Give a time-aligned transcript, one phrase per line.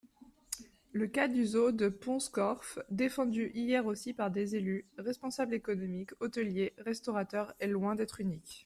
[0.93, 6.73] Le cas du zoo de Pont-Scorff, défendu hier aussi par des élus, responsables économiques, hôteliers,
[6.79, 8.59] restaurateurs, est loin d’être unique.